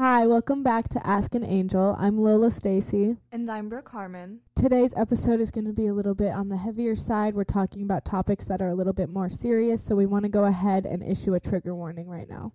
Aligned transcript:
Hi, 0.00 0.28
welcome 0.28 0.62
back 0.62 0.88
to 0.90 1.04
Ask 1.04 1.34
an 1.34 1.42
Angel. 1.42 1.96
I'm 1.98 2.18
Lola 2.18 2.52
Stacy. 2.52 3.16
And 3.32 3.50
I'm 3.50 3.68
Brooke 3.68 3.88
Harmon. 3.88 4.42
Today's 4.54 4.94
episode 4.96 5.40
is 5.40 5.50
going 5.50 5.64
to 5.64 5.72
be 5.72 5.88
a 5.88 5.92
little 5.92 6.14
bit 6.14 6.32
on 6.32 6.50
the 6.50 6.56
heavier 6.56 6.94
side. 6.94 7.34
We're 7.34 7.42
talking 7.42 7.82
about 7.82 8.04
topics 8.04 8.44
that 8.44 8.62
are 8.62 8.68
a 8.68 8.76
little 8.76 8.92
bit 8.92 9.08
more 9.08 9.28
serious, 9.28 9.82
so 9.82 9.96
we 9.96 10.06
want 10.06 10.22
to 10.22 10.28
go 10.28 10.44
ahead 10.44 10.86
and 10.86 11.02
issue 11.02 11.34
a 11.34 11.40
trigger 11.40 11.74
warning 11.74 12.06
right 12.06 12.28
now. 12.28 12.52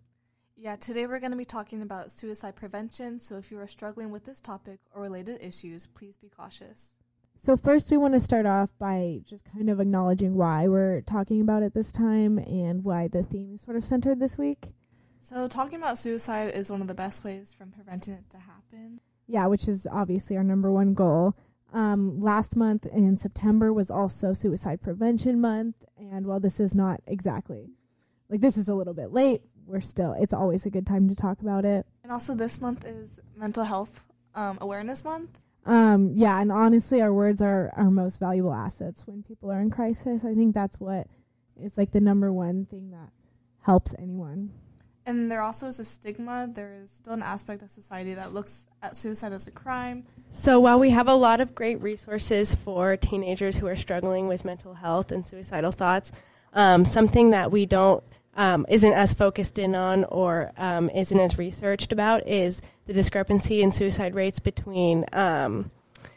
Yeah, 0.56 0.78
today 0.78 1.06
we're 1.06 1.20
going 1.20 1.34
to 1.34 1.38
be 1.38 1.44
talking 1.44 1.82
about 1.82 2.12
suicide 2.12 2.56
prevention, 2.56 3.20
so 3.20 3.36
if 3.36 3.52
you 3.52 3.60
are 3.60 3.68
struggling 3.68 4.10
with 4.10 4.24
this 4.24 4.40
topic 4.40 4.80
or 4.96 5.02
related 5.02 5.42
issues, 5.42 5.86
please 5.86 6.16
be 6.16 6.30
cautious. 6.30 6.96
So, 7.36 7.58
first, 7.58 7.92
we 7.92 7.98
want 7.98 8.14
to 8.14 8.22
start 8.22 8.46
off 8.46 8.70
by 8.80 9.20
just 9.26 9.44
kind 9.44 9.70
of 9.70 9.82
acknowledging 9.82 10.36
why 10.36 10.70
we're 10.70 11.02
talking 11.02 11.42
about 11.42 11.62
it 11.62 11.74
this 11.74 11.92
time 11.92 12.38
and 12.38 12.86
why 12.86 13.10
the 13.10 13.22
theme 13.22 13.56
is 13.56 13.64
sort 13.64 13.76
of 13.76 13.84
centered 13.84 14.22
this 14.22 14.38
week. 14.38 14.76
So, 15.24 15.48
talking 15.48 15.80
about 15.80 15.98
suicide 15.98 16.54
is 16.54 16.70
one 16.70 16.82
of 16.82 16.90
the 16.90 16.94
best 16.94 17.24
ways 17.24 17.54
from 17.54 17.72
preventing 17.72 18.16
it 18.16 18.30
to 18.32 18.38
happen. 18.38 19.00
Yeah, 19.26 19.48
which 19.48 19.70
is 19.70 19.88
obviously 19.90 20.36
our 20.36 20.44
number 20.44 20.70
one 20.70 20.94
goal. 20.94 21.34
Um, 21.72 22.22
last 22.22 22.58
month 22.58 22.86
in 22.86 23.16
September 23.16 23.72
was 23.72 23.90
also 23.90 24.34
Suicide 24.34 24.82
Prevention 24.82 25.40
Month, 25.40 25.78
and 25.98 26.28
while 26.28 26.42
this 26.42 26.60
is 26.60 26.76
not 26.76 27.00
exactly 27.08 27.70
like 28.30 28.42
this 28.42 28.58
is 28.58 28.68
a 28.68 28.76
little 28.76 28.94
bit 28.94 29.14
late, 29.14 29.44
we're 29.66 29.80
still 29.80 30.14
it's 30.20 30.34
always 30.34 30.66
a 30.66 30.70
good 30.70 30.86
time 30.86 31.08
to 31.08 31.16
talk 31.16 31.40
about 31.40 31.64
it. 31.64 31.86
And 32.04 32.12
also, 32.12 32.36
this 32.36 32.60
month 32.60 32.84
is 32.84 33.22
Mental 33.34 33.64
Health 33.64 34.04
um, 34.36 34.58
Awareness 34.60 35.06
Month. 35.06 35.40
Um, 35.66 36.12
yeah, 36.16 36.42
and 36.42 36.52
honestly, 36.52 37.02
our 37.02 37.14
words 37.14 37.42
are 37.42 37.72
our 37.78 37.90
most 37.90 38.20
valuable 38.20 38.54
assets 38.54 39.08
when 39.08 39.24
people 39.24 39.50
are 39.50 39.62
in 39.62 39.70
crisis. 39.70 40.26
I 40.26 40.34
think 40.34 40.54
that's 40.54 40.82
what 40.82 41.08
is 41.62 41.78
like 41.78 41.92
the 41.92 42.02
number 42.02 42.34
one 42.34 42.66
thing 42.66 42.92
that 42.92 43.10
helps 43.62 43.96
anyone. 43.98 44.52
And 45.06 45.30
there 45.32 45.42
also 45.42 45.68
is 45.68 45.80
a 45.80 45.86
stigma. 45.86 46.50
There 46.52 46.74
is 46.82 46.92
still 46.92 47.14
an 47.14 47.24
aspect 47.24 47.62
of 47.62 47.70
society 47.70 48.14
that 48.14 48.34
looks 48.34 48.68
at 48.82 48.96
suicide 48.96 49.34
as 49.34 49.48
a 49.48 49.52
crime. 49.52 50.06
So 50.30 50.60
while 50.60 50.80
we 50.80 50.92
have 50.92 51.08
a 51.08 51.14
lot 51.14 51.42
of 51.42 51.54
great 51.54 51.82
resources 51.82 52.56
for 52.56 52.96
teenagers 52.96 53.58
who 53.58 53.68
are 53.68 53.76
struggling 53.76 54.28
with 54.28 54.46
mental 54.46 54.74
health 54.74 55.12
and 55.12 55.28
suicidal 55.28 55.72
thoughts, 55.72 56.12
um, 56.54 56.86
something 56.86 57.32
that 57.32 57.52
we 57.52 57.66
don't 57.66 58.04
um, 58.36 58.66
isn't 58.70 58.94
as 58.94 59.14
focused 59.14 59.60
in 59.60 59.76
on 59.76 60.06
or 60.06 60.52
um, 60.58 60.90
isn't 60.90 61.20
as 61.20 61.38
researched 61.38 61.92
about 61.92 62.28
is 62.28 62.62
the 62.88 62.94
discrepancy 62.94 63.62
in 63.62 63.72
suicide 63.72 64.16
rates 64.16 64.40
between 64.40 65.06
um, 65.14 65.70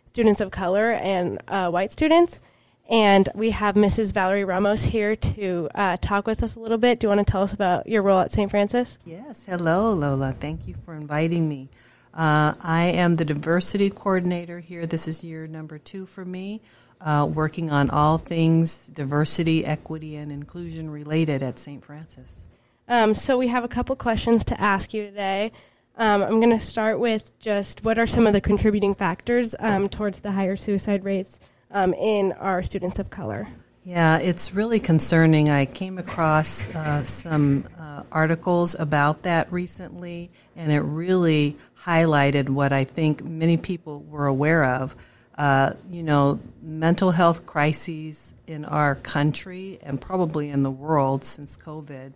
students 0.07 0.41
of 0.41 0.51
color 0.51 0.92
and 0.92 1.42
uh, 1.48 1.69
white 1.70 1.92
students. 1.92 2.41
And 2.89 3.29
we 3.34 3.51
have 3.51 3.75
Mrs. 3.75 4.12
Valerie 4.15 4.45
Ramos 4.45 4.84
here 4.84 5.17
to 5.17 5.69
uh, 5.75 5.97
talk 6.01 6.27
with 6.27 6.42
us 6.42 6.55
a 6.55 6.61
little 6.61 6.79
bit. 6.79 7.01
Do 7.01 7.06
you 7.06 7.09
want 7.09 7.27
to 7.27 7.31
tell 7.31 7.42
us 7.42 7.53
about 7.53 7.89
your 7.89 8.03
role 8.03 8.20
at 8.20 8.33
St. 8.33 8.48
Francis? 8.48 8.98
Yes. 9.05 9.45
Hello, 9.45 9.92
Lola. 9.92 10.33
Thank 10.33 10.69
you 10.69 10.77
for 10.84 10.95
inviting 10.95 11.48
me. 11.48 11.69
Uh, 12.14 12.55
I 12.62 12.84
am 12.84 13.17
the 13.17 13.25
diversity 13.25 13.91
coordinator 13.91 14.61
here. 14.61 14.87
This 14.87 15.09
is 15.09 15.25
year 15.25 15.48
number 15.48 15.79
two 15.79 16.07
for 16.07 16.25
me 16.25 16.62
uh, 17.01 17.29
working 17.31 17.70
on 17.70 17.91
all 17.91 18.19
things 18.19 18.87
diversity, 18.87 19.64
equity, 19.64 20.17
and 20.17 20.31
inclusion 20.31 20.89
related 20.89 21.42
at 21.42 21.59
St. 21.59 21.84
Francis. 21.84 22.47
Um, 22.89 23.14
so, 23.14 23.37
we 23.37 23.48
have 23.48 23.64
a 23.64 23.69
couple 23.69 23.97
questions 23.97 24.45
to 24.45 24.61
ask 24.61 24.95
you 24.95 25.03
today. 25.03 25.51
Um, 25.97 26.23
I'm 26.23 26.41
going 26.41 26.57
to 26.57 26.64
start 26.64 27.01
with 27.01 27.37
just 27.41 27.84
what 27.84 27.98
are 27.98 28.07
some 28.07 28.27
of 28.27 28.33
the 28.33 28.41
contributing 28.41 28.95
factors 28.95 29.57
um, 29.59 29.89
towards 29.89 30.20
the 30.20 30.31
higher 30.31 30.55
suicide 30.55 31.05
rates 31.05 31.41
um, 31.70 31.95
in 31.95 32.33
our 32.33 32.62
students 32.62 32.98
of 32.98 33.11
color? 33.11 33.48
Yeah, 33.84 34.19
it's 34.19 34.53
really 34.53 34.81
concerning. 34.81 35.48
I 35.48 35.64
came 35.64 35.98
across 35.98 36.69
uh, 36.75 37.05
some 37.05 37.64
uh, 37.78 38.03
articles 38.11 38.78
about 38.78 39.23
that 39.23 39.53
recently, 39.53 40.31
and 40.56 40.73
it 40.73 40.81
really 40.81 41.56
highlighted 41.84 42.48
what 42.48 42.73
I 42.73 42.84
think 42.84 43.25
many 43.25 43.56
people 43.56 44.03
were 44.03 44.27
aware 44.27 44.64
of 44.64 44.97
uh, 45.39 45.73
you 45.91 46.03
know, 46.03 46.41
mental 46.62 47.11
health 47.11 47.45
crises 47.47 48.34
in 48.46 48.64
our 48.64 48.95
country 48.95 49.79
and 49.83 50.01
probably 50.01 50.48
in 50.48 50.62
the 50.62 50.70
world 50.70 51.24
since 51.24 51.57
COVID, 51.57 52.12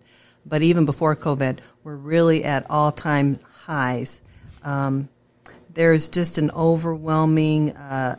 but 0.46 0.62
even 0.62 0.86
before 0.86 1.14
COVID, 1.14 1.58
we're 1.84 1.96
really 1.96 2.44
at 2.44 2.64
all 2.70 2.91
time 2.91 3.38
highs. 3.52 4.22
Um, 4.64 5.08
there's 5.72 6.08
just 6.08 6.38
an 6.38 6.50
overwhelming 6.52 7.76
uh, 7.76 8.16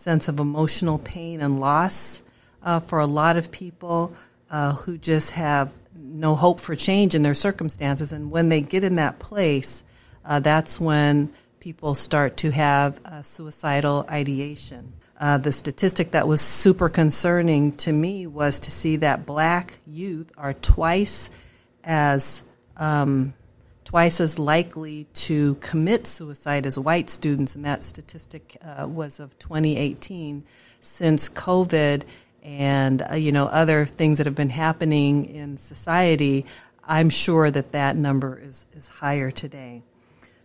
sense 0.00 0.28
of 0.28 0.40
emotional 0.40 0.98
pain 0.98 1.42
and 1.42 1.60
loss 1.60 2.22
uh, 2.62 2.80
for 2.80 3.00
a 3.00 3.06
lot 3.06 3.36
of 3.36 3.50
people 3.50 4.14
uh, 4.50 4.72
who 4.72 4.96
just 4.96 5.32
have 5.32 5.72
no 5.94 6.34
hope 6.34 6.58
for 6.58 6.74
change 6.74 7.14
in 7.14 7.20
their 7.20 7.34
circumstances. 7.34 8.10
And 8.10 8.30
when 8.30 8.48
they 8.48 8.62
get 8.62 8.82
in 8.82 8.96
that 8.96 9.18
place, 9.18 9.84
uh, 10.24 10.40
that's 10.40 10.80
when 10.80 11.30
people 11.60 11.94
start 11.94 12.38
to 12.38 12.50
have 12.50 12.98
suicidal 13.22 14.06
ideation. 14.08 14.94
Uh, 15.18 15.36
the 15.36 15.52
statistic 15.52 16.12
that 16.12 16.26
was 16.26 16.40
super 16.40 16.88
concerning 16.88 17.72
to 17.72 17.92
me 17.92 18.26
was 18.26 18.60
to 18.60 18.70
see 18.70 18.96
that 18.96 19.26
black 19.26 19.78
youth 19.86 20.32
are 20.38 20.54
twice 20.54 21.28
as 21.84 22.42
um, 22.78 23.34
twice 23.90 24.20
as 24.20 24.38
likely 24.38 25.04
to 25.12 25.56
commit 25.56 26.06
suicide 26.06 26.64
as 26.64 26.78
white 26.78 27.10
students, 27.10 27.56
and 27.56 27.64
that 27.64 27.82
statistic 27.82 28.56
uh, 28.62 28.86
was 28.86 29.18
of 29.18 29.36
2018. 29.40 30.44
Since 30.78 31.28
COVID 31.30 32.04
and 32.44 33.02
uh, 33.02 33.16
you 33.16 33.32
know 33.32 33.46
other 33.46 33.84
things 33.84 34.18
that 34.18 34.28
have 34.28 34.36
been 34.36 34.48
happening 34.48 35.24
in 35.24 35.58
society, 35.58 36.46
I'm 36.84 37.10
sure 37.10 37.50
that 37.50 37.72
that 37.72 37.96
number 37.96 38.38
is 38.38 38.64
is 38.76 38.86
higher 38.86 39.32
today. 39.32 39.82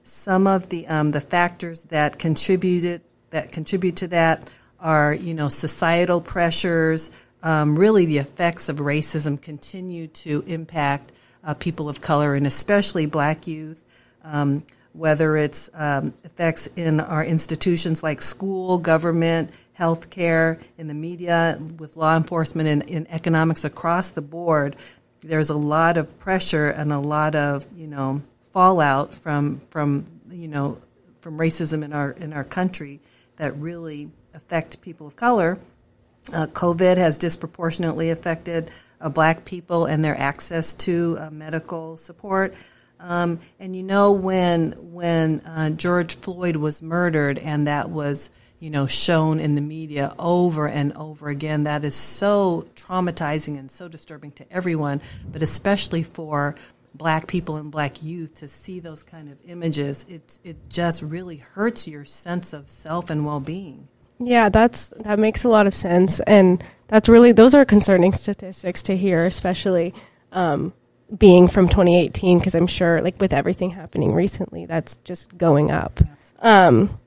Some 0.01 0.47
of 0.47 0.69
the 0.69 0.88
um, 0.88 1.11
the 1.11 1.22
factors 1.22 1.84
that 1.84 2.17
contributed 2.17 3.01
that 3.29 3.51
contribute 3.51 3.97
to 3.97 4.07
that 4.07 4.51
are 4.79 5.13
you 5.13 5.35
know 5.35 5.50
societal 5.50 6.19
pressures. 6.19 7.11
Um, 7.44 7.78
really, 7.78 8.07
the 8.07 8.17
effects 8.17 8.69
of 8.69 8.78
racism 8.78 9.39
continue 9.39 10.07
to 10.07 10.44
impact 10.47 11.11
uh, 11.45 11.53
people 11.53 11.88
of 11.88 12.01
color 12.01 12.35
and 12.35 12.47
especially 12.47 13.06
Black 13.06 13.47
youth. 13.47 13.83
Um, 14.23 14.66
whether 14.94 15.35
it's 15.35 15.69
um, 15.73 16.13
effects 16.23 16.67
in 16.78 17.01
our 17.01 17.23
institutions 17.23 18.01
like 18.01 18.22
school, 18.22 18.78
government, 18.78 19.51
healthcare, 19.78 20.61
in 20.78 20.88
the 20.88 20.94
media, 20.94 21.59
with 21.79 21.97
law 21.97 22.16
enforcement, 22.16 22.69
and 22.69 22.84
in 22.84 23.05
economics 23.09 23.66
across 23.66 24.11
the 24.11 24.22
board, 24.22 24.75
there's 25.19 25.50
a 25.50 25.55
lot 25.55 25.97
of 25.97 26.17
pressure 26.19 26.69
and 26.69 26.94
a 26.94 27.00
lot 27.00 27.35
of 27.35 27.66
you 27.75 27.88
know 27.88 28.22
fallout 28.53 29.13
from 29.13 29.57
from 29.69 30.05
you 30.29 30.47
know 30.47 30.79
from 31.19 31.38
racism 31.38 31.84
in 31.84 31.91
our 31.91 32.11
in 32.11 32.31
our 32.31 32.44
country 32.44 33.01
that 33.38 33.57
really 33.57 34.09
affect 34.34 34.79
people 34.81 35.07
of 35.07 35.16
color. 35.16 35.59
Uh, 36.33 36.47
COVID 36.47 36.97
has 36.97 37.17
disproportionately 37.17 38.09
affected 38.09 38.71
uh, 38.99 39.09
black 39.09 39.45
people 39.45 39.85
and 39.85 40.03
their 40.03 40.17
access 40.17 40.73
to 40.73 41.17
uh, 41.19 41.29
medical 41.29 41.97
support. 41.97 42.55
Um, 42.99 43.39
and 43.59 43.75
you 43.75 43.83
know 43.83 44.13
when 44.13 44.71
when 44.93 45.41
uh, 45.41 45.69
George 45.71 46.15
Floyd 46.15 46.55
was 46.55 46.81
murdered 46.81 47.37
and 47.37 47.67
that 47.67 47.89
was 47.89 48.29
you 48.59 48.69
know 48.69 48.87
shown 48.87 49.39
in 49.39 49.55
the 49.55 49.61
media 49.61 50.13
over 50.17 50.67
and 50.67 50.93
over 50.93 51.27
again 51.27 51.65
that 51.65 51.83
is 51.83 51.93
so 51.93 52.65
traumatizing 52.75 53.59
and 53.59 53.69
so 53.69 53.89
disturbing 53.89 54.31
to 54.31 54.51
everyone 54.51 55.01
but 55.29 55.43
especially 55.43 56.03
for 56.03 56.55
black 56.97 57.27
people 57.27 57.57
and 57.57 57.71
black 57.71 58.01
youth 58.01 58.35
to 58.35 58.47
see 58.47 58.79
those 58.79 59.03
kind 59.03 59.29
of 59.29 59.37
images, 59.45 60.05
it 60.07 60.39
it 60.43 60.69
just 60.69 61.01
really 61.01 61.37
hurts 61.37 61.87
your 61.87 62.05
sense 62.05 62.53
of 62.53 62.69
self 62.69 63.09
and 63.09 63.25
well 63.25 63.39
being. 63.39 63.87
Yeah, 64.19 64.49
that's 64.49 64.87
that 64.99 65.19
makes 65.19 65.43
a 65.43 65.49
lot 65.49 65.67
of 65.67 65.75
sense, 65.75 66.19
and 66.21 66.63
that's 66.87 67.09
really 67.09 67.31
those 67.31 67.53
are 67.53 67.65
concerning 67.65 68.13
statistics 68.13 68.81
to 68.83 68.95
hear, 68.95 69.25
especially 69.25 69.93
um, 70.31 70.73
being 71.17 71.47
from 71.47 71.67
2018, 71.67 72.39
because 72.39 72.55
I'm 72.55 72.67
sure, 72.67 72.99
like 72.99 73.19
with 73.19 73.33
everything 73.33 73.71
happening 73.71 74.13
recently, 74.13 74.65
that's 74.65 74.97
just 74.97 75.37
going 75.37 75.69
up. 75.69 75.99
Um, 76.40 76.99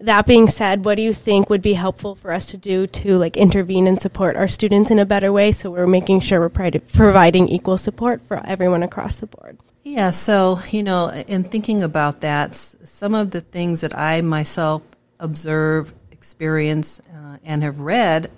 that 0.00 0.26
being 0.26 0.46
said, 0.46 0.84
what 0.84 0.96
do 0.96 1.02
you 1.02 1.12
think 1.12 1.48
would 1.48 1.62
be 1.62 1.72
helpful 1.72 2.14
for 2.14 2.32
us 2.32 2.46
to 2.46 2.56
do 2.56 2.86
to 2.86 3.16
like 3.16 3.36
intervene 3.36 3.86
and 3.86 4.00
support 4.00 4.36
our 4.36 4.48
students 4.48 4.90
in 4.90 4.98
a 4.98 5.06
better 5.06 5.32
way 5.32 5.52
so 5.52 5.70
we're 5.70 5.86
making 5.86 6.20
sure 6.20 6.40
we're 6.40 6.80
providing 6.80 7.48
equal 7.48 7.78
support 7.78 8.20
for 8.20 8.44
everyone 8.46 8.82
across 8.82 9.16
the 9.16 9.26
board? 9.26 9.58
Yeah, 9.84 10.10
so, 10.10 10.58
you 10.70 10.82
know, 10.82 11.10
in 11.10 11.44
thinking 11.44 11.82
about 11.82 12.20
that, 12.22 12.54
some 12.54 13.14
of 13.14 13.30
the 13.30 13.40
things 13.40 13.80
that 13.82 13.96
I 13.96 14.20
myself 14.20 14.82
observe, 15.20 15.94
experience, 16.26 17.00
uh, 17.14 17.36
and 17.44 17.62
have 17.62 17.78
read 17.78 18.28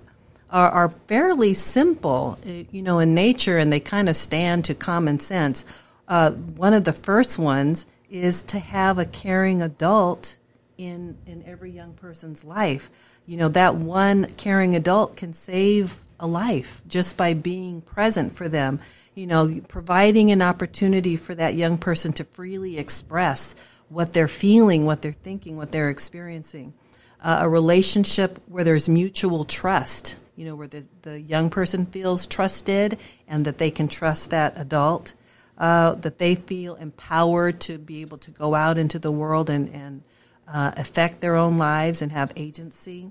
are, 0.50 0.68
are 0.68 0.90
fairly 1.06 1.54
simple, 1.54 2.38
uh, 2.46 2.64
you 2.70 2.82
know, 2.82 2.98
in 2.98 3.14
nature, 3.14 3.56
and 3.56 3.72
they 3.72 3.80
kind 3.80 4.10
of 4.10 4.16
stand 4.16 4.66
to 4.66 4.74
common 4.74 5.18
sense. 5.18 5.64
Uh, 6.06 6.32
one 6.32 6.74
of 6.74 6.84
the 6.84 6.92
first 6.92 7.38
ones 7.38 7.86
is 8.10 8.42
to 8.42 8.58
have 8.58 8.98
a 8.98 9.06
caring 9.06 9.62
adult 9.62 10.36
in 10.76 11.16
in 11.26 11.42
every 11.46 11.70
young 11.70 11.94
person's 11.94 12.44
life. 12.44 12.90
You 13.26 13.38
know, 13.38 13.48
that 13.48 13.74
one 13.74 14.26
caring 14.36 14.74
adult 14.74 15.16
can 15.16 15.32
save 15.32 16.00
a 16.20 16.26
life 16.26 16.82
just 16.86 17.16
by 17.16 17.32
being 17.32 17.80
present 17.80 18.34
for 18.34 18.48
them. 18.50 18.80
You 19.14 19.26
know, 19.26 19.60
providing 19.68 20.30
an 20.30 20.42
opportunity 20.42 21.16
for 21.16 21.34
that 21.34 21.54
young 21.54 21.78
person 21.78 22.12
to 22.14 22.24
freely 22.24 22.78
express 22.78 23.56
what 23.88 24.12
they're 24.12 24.28
feeling, 24.28 24.84
what 24.84 25.00
they're 25.00 25.12
thinking, 25.12 25.56
what 25.56 25.72
they're 25.72 25.90
experiencing. 25.90 26.74
Uh, 27.20 27.40
a 27.42 27.48
relationship 27.48 28.38
where 28.46 28.62
there's 28.62 28.88
mutual 28.88 29.44
trust, 29.44 30.16
you 30.36 30.44
know, 30.44 30.54
where 30.54 30.68
the, 30.68 30.86
the 31.02 31.20
young 31.20 31.50
person 31.50 31.84
feels 31.86 32.26
trusted 32.26 32.96
and 33.26 33.44
that 33.44 33.58
they 33.58 33.70
can 33.72 33.88
trust 33.88 34.30
that 34.30 34.52
adult, 34.56 35.14
uh, 35.58 35.94
that 35.96 36.18
they 36.18 36.36
feel 36.36 36.76
empowered 36.76 37.60
to 37.60 37.76
be 37.76 38.02
able 38.02 38.18
to 38.18 38.30
go 38.30 38.54
out 38.54 38.78
into 38.78 39.00
the 39.00 39.10
world 39.10 39.50
and, 39.50 39.68
and 39.74 40.02
uh, 40.46 40.70
affect 40.76 41.20
their 41.20 41.34
own 41.34 41.58
lives 41.58 42.02
and 42.02 42.12
have 42.12 42.32
agency. 42.36 43.10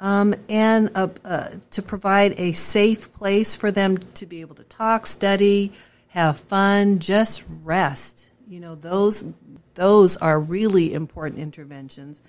Um, 0.00 0.34
and 0.48 0.90
uh, 0.94 1.08
uh, 1.24 1.48
to 1.72 1.82
provide 1.82 2.34
a 2.38 2.52
safe 2.52 3.12
place 3.12 3.54
for 3.54 3.70
them 3.70 3.98
to 4.14 4.26
be 4.26 4.40
able 4.40 4.54
to 4.56 4.64
talk, 4.64 5.06
study, 5.06 5.72
have 6.08 6.40
fun, 6.40 6.98
just 6.98 7.44
rest. 7.62 8.30
You 8.48 8.60
know, 8.60 8.74
those 8.74 9.24
those 9.74 10.16
are 10.16 10.40
really 10.40 10.92
important 10.92 11.40
interventions. 11.40 12.20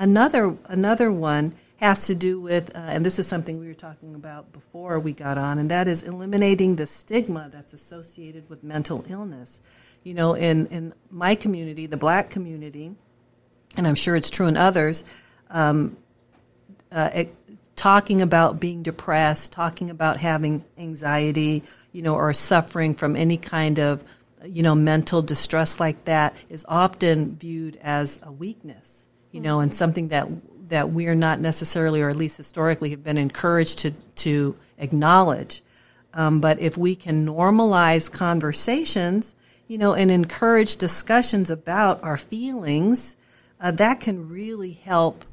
Another 0.00 0.56
another 0.64 1.12
one 1.12 1.54
has 1.76 2.06
to 2.06 2.14
do 2.14 2.40
with, 2.40 2.74
uh, 2.74 2.78
and 2.78 3.04
this 3.04 3.18
is 3.18 3.26
something 3.26 3.60
we 3.60 3.68
were 3.68 3.74
talking 3.74 4.14
about 4.14 4.50
before 4.50 4.98
we 4.98 5.12
got 5.12 5.36
on, 5.36 5.58
and 5.58 5.70
that 5.70 5.86
is 5.88 6.02
eliminating 6.02 6.76
the 6.76 6.86
stigma 6.86 7.50
that's 7.52 7.74
associated 7.74 8.48
with 8.48 8.64
mental 8.64 9.04
illness. 9.08 9.60
You 10.02 10.14
know, 10.14 10.32
in 10.32 10.66
in 10.68 10.94
my 11.10 11.34
community, 11.34 11.86
the 11.86 11.98
Black 11.98 12.30
community, 12.30 12.96
and 13.76 13.86
I'm 13.86 13.94
sure 13.94 14.16
it's 14.16 14.30
true 14.30 14.46
in 14.46 14.56
others. 14.56 15.04
Um, 15.50 15.98
uh, 16.90 17.10
it, 17.14 17.36
talking 17.76 18.22
about 18.22 18.58
being 18.58 18.82
depressed, 18.82 19.52
talking 19.52 19.90
about 19.90 20.16
having 20.16 20.64
anxiety, 20.78 21.62
you 21.92 22.00
know, 22.00 22.14
or 22.14 22.32
suffering 22.32 22.94
from 22.94 23.16
any 23.16 23.36
kind 23.36 23.78
of, 23.78 24.02
you 24.44 24.62
know, 24.62 24.74
mental 24.74 25.20
distress 25.22 25.78
like 25.78 26.06
that 26.06 26.34
is 26.48 26.64
often 26.68 27.36
viewed 27.36 27.76
as 27.82 28.18
a 28.22 28.32
weakness, 28.32 29.08
you 29.32 29.40
know, 29.40 29.60
and 29.60 29.72
something 29.72 30.08
that 30.08 30.28
that 30.68 30.90
we're 30.90 31.14
not 31.14 31.40
necessarily, 31.40 32.00
or 32.00 32.08
at 32.08 32.16
least 32.16 32.36
historically, 32.36 32.90
have 32.90 33.04
been 33.04 33.18
encouraged 33.18 33.80
to 33.80 33.90
to 34.16 34.56
acknowledge. 34.78 35.62
Um, 36.12 36.40
but 36.40 36.58
if 36.58 36.76
we 36.76 36.96
can 36.96 37.26
normalize 37.26 38.10
conversations, 38.10 39.34
you 39.68 39.78
know, 39.78 39.94
and 39.94 40.10
encourage 40.10 40.76
discussions 40.76 41.50
about 41.50 42.02
our 42.02 42.16
feelings, 42.16 43.16
uh, 43.60 43.70
that 43.72 44.00
can 44.00 44.28
really 44.28 44.72
help 44.72 45.24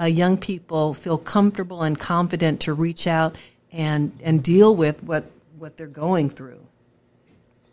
uh, 0.00 0.04
young 0.04 0.38
people 0.38 0.94
feel 0.94 1.18
comfortable 1.18 1.82
and 1.82 1.98
confident 1.98 2.60
to 2.60 2.72
reach 2.72 3.06
out 3.06 3.36
and 3.72 4.12
and 4.22 4.42
deal 4.42 4.74
with 4.74 5.02
what 5.02 5.24
what 5.58 5.76
they're 5.76 5.86
going 5.86 6.30
through. 6.30 6.60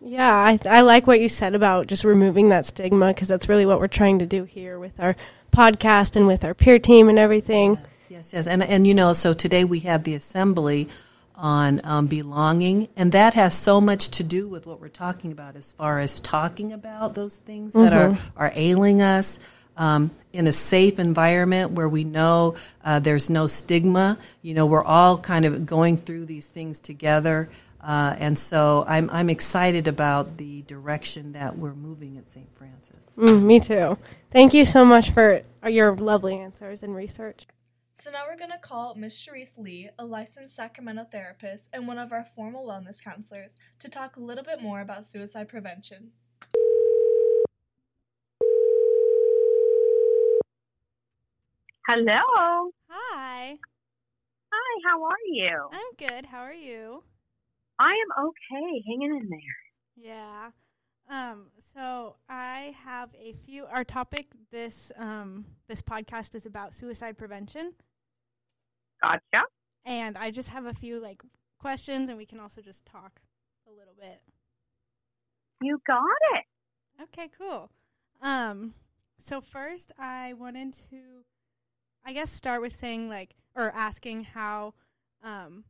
Yeah, 0.01 0.31
I, 0.35 0.59
I 0.69 0.81
like 0.81 1.07
what 1.07 1.19
you 1.19 1.27
said 1.27 1.55
about 1.55 1.87
just 1.87 2.03
removing 2.03 2.49
that 2.49 2.65
stigma 2.65 3.07
because 3.07 3.27
that's 3.27 3.49
really 3.49 3.65
what 3.65 3.79
we're 3.79 3.87
trying 3.87 4.19
to 4.19 4.25
do 4.25 4.43
here 4.43 4.77
with 4.77 4.99
our 4.99 5.15
podcast 5.51 6.15
and 6.15 6.27
with 6.27 6.43
our 6.43 6.53
peer 6.53 6.79
team 6.79 7.09
and 7.09 7.19
everything. 7.19 7.75
Yes, 7.75 7.87
yes, 8.09 8.33
yes. 8.33 8.47
and 8.47 8.63
and 8.63 8.85
you 8.87 8.93
know, 8.93 9.13
so 9.13 9.33
today 9.33 9.63
we 9.63 9.79
have 9.81 10.03
the 10.03 10.15
assembly 10.15 10.89
on 11.35 11.81
um, 11.83 12.07
belonging, 12.07 12.87
and 12.97 13.11
that 13.11 13.35
has 13.35 13.55
so 13.55 13.79
much 13.79 14.09
to 14.09 14.23
do 14.23 14.47
with 14.47 14.65
what 14.65 14.81
we're 14.81 14.87
talking 14.87 15.31
about 15.31 15.55
as 15.55 15.73
far 15.73 15.99
as 15.99 16.19
talking 16.19 16.73
about 16.73 17.13
those 17.13 17.35
things 17.35 17.73
that 17.73 17.93
mm-hmm. 17.93 18.39
are 18.39 18.47
are 18.47 18.51
ailing 18.55 19.01
us 19.01 19.39
um, 19.77 20.11
in 20.33 20.47
a 20.47 20.51
safe 20.51 20.99
environment 20.99 21.71
where 21.71 21.87
we 21.87 22.03
know 22.03 22.55
uh, 22.83 22.99
there's 22.99 23.29
no 23.29 23.47
stigma. 23.47 24.17
You 24.41 24.55
know, 24.55 24.65
we're 24.65 24.83
all 24.83 25.17
kind 25.17 25.45
of 25.45 25.65
going 25.65 25.97
through 25.97 26.25
these 26.25 26.47
things 26.47 26.79
together. 26.79 27.49
Uh, 27.87 28.13
and 28.19 28.37
so 28.37 28.83
I'm, 28.85 29.09
I'm 29.11 29.29
excited 29.29 29.87
about 29.87 30.35
the 30.35 30.61
direction 30.63 31.31
that 31.31 31.57
we're 31.57 31.73
moving 31.73 32.17
at 32.17 32.29
St. 32.29 32.53
Francis. 32.53 32.97
Mm, 33.15 33.43
me 33.43 33.61
too. 33.61 33.97
Thank 34.29 34.53
you 34.53 34.65
so 34.65 34.83
much 34.83 35.11
for 35.11 35.41
your 35.65 35.95
lovely 35.95 36.37
answers 36.37 36.83
and 36.83 36.93
research. 36.93 37.47
So 37.93 38.11
now 38.11 38.25
we're 38.27 38.37
going 38.37 38.51
to 38.51 38.57
call 38.57 38.95
Miss 38.95 39.15
Cherise 39.15 39.57
Lee, 39.57 39.89
a 39.97 40.03
licensed 40.03 40.53
Sacramento 40.53 41.05
therapist 41.09 41.69
and 41.71 41.87
one 41.87 41.97
of 41.97 42.11
our 42.11 42.25
formal 42.25 42.67
wellness 42.67 43.01
counselors, 43.01 43.55
to 43.79 43.87
talk 43.87 44.17
a 44.17 44.21
little 44.21 44.43
bit 44.43 44.61
more 44.61 44.81
about 44.81 45.05
suicide 45.05 45.47
prevention. 45.47 46.11
Hello. 51.87 52.71
Hi. 52.89 53.55
Hi, 54.51 54.81
how 54.83 55.03
are 55.05 55.25
you? 55.25 55.69
I'm 55.71 55.95
good. 55.97 56.25
How 56.25 56.39
are 56.39 56.53
you? 56.53 57.03
I 57.79 57.91
am 57.91 58.25
okay, 58.25 58.83
hanging 58.87 59.15
in 59.21 59.29
there. 59.29 59.39
Yeah. 59.95 60.49
Um, 61.09 61.47
so 61.57 62.17
I 62.27 62.75
have 62.83 63.09
a 63.15 63.33
few 63.45 63.65
our 63.65 63.83
topic 63.83 64.27
this 64.51 64.91
um 64.97 65.45
this 65.67 65.81
podcast 65.81 66.35
is 66.35 66.45
about 66.45 66.73
suicide 66.73 67.17
prevention. 67.17 67.73
Gotcha. 69.01 69.45
And 69.85 70.17
I 70.17 70.31
just 70.31 70.49
have 70.49 70.65
a 70.65 70.73
few 70.73 70.99
like 70.99 71.21
questions 71.59 72.09
and 72.09 72.17
we 72.17 72.25
can 72.25 72.39
also 72.39 72.61
just 72.61 72.85
talk 72.85 73.21
a 73.67 73.71
little 73.71 73.95
bit. 73.97 74.21
You 75.61 75.79
got 75.87 76.03
it. 76.35 77.03
Okay, 77.03 77.29
cool. 77.37 77.71
Um 78.21 78.73
so 79.17 79.39
first 79.39 79.93
I 79.97 80.33
wanted 80.33 80.73
to 80.89 81.23
I 82.05 82.11
guess 82.11 82.31
start 82.31 82.61
with 82.61 82.75
saying 82.75 83.07
like 83.07 83.35
or 83.55 83.71
asking 83.71 84.25
how 84.25 84.73
um 85.23 85.63